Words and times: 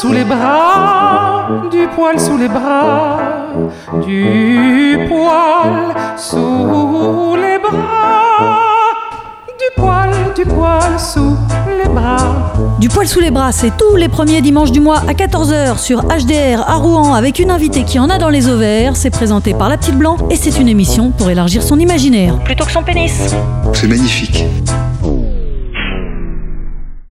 sous 0.00 0.12
les 0.12 0.24
bras, 0.24 1.48
du 1.72 1.88
poil 1.88 2.20
sous 2.20 2.36
les 2.36 2.48
bras, 2.48 3.18
du 4.06 4.96
poil 5.08 5.94
sous 6.16 7.34
les 7.34 7.58
bras, 7.58 8.94
du 9.58 9.82
poil, 9.82 10.10
du 10.36 10.44
poil 10.44 11.00
sous 11.00 11.36
les 11.82 11.88
bras. 11.88 12.52
Du 12.78 12.88
poil 12.88 13.08
sous 13.08 13.18
les 13.18 13.32
bras, 13.32 13.50
c'est 13.50 13.76
tous 13.76 13.96
les 13.96 14.08
premiers 14.08 14.40
dimanches 14.40 14.70
du 14.70 14.78
mois 14.78 15.02
à 15.08 15.14
14h 15.14 15.78
sur 15.78 16.02
HDR 16.02 16.62
à 16.68 16.76
Rouen 16.76 17.14
avec 17.14 17.40
une 17.40 17.50
invitée 17.50 17.82
qui 17.82 17.98
en 17.98 18.08
a 18.08 18.18
dans 18.18 18.30
les 18.30 18.46
ovaires. 18.48 18.94
C'est 18.94 19.10
présenté 19.10 19.52
par 19.52 19.68
La 19.68 19.76
Petite 19.76 19.96
Blanc 19.96 20.16
et 20.30 20.36
c'est 20.36 20.60
une 20.60 20.68
émission 20.68 21.10
pour 21.10 21.28
élargir 21.28 21.62
son 21.64 21.78
imaginaire. 21.78 22.38
Plutôt 22.44 22.64
que 22.64 22.72
son 22.72 22.84
pénis. 22.84 23.34
C'est 23.72 23.88
magnifique. 23.88 24.44